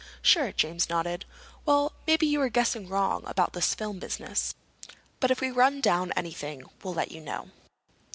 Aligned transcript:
"Sure." 0.23 0.51
James 0.51 0.89
nodded. 0.89 1.25
"Well, 1.63 1.91
maybe 2.07 2.35
we're 2.35 2.49
guessing 2.49 2.87
wrong 2.87 3.21
about 3.27 3.53
this 3.53 3.75
film 3.75 3.99
business. 3.99 4.55
But 5.19 5.29
if 5.29 5.41
we 5.41 5.51
run 5.51 5.79
down 5.79 6.11
anything 6.13 6.63
we'll 6.81 6.95
let 6.95 7.11
you 7.11 7.21
know." 7.21 7.51